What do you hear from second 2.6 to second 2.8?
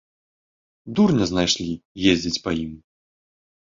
ім!